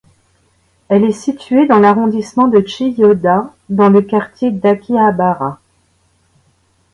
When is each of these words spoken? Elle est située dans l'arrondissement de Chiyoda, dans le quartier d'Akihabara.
Elle 0.89 1.03
est 1.05 1.11
située 1.11 1.67
dans 1.67 1.77
l'arrondissement 1.77 2.47
de 2.47 2.65
Chiyoda, 2.65 3.53
dans 3.69 3.89
le 3.89 4.01
quartier 4.01 4.49
d'Akihabara. 4.49 5.59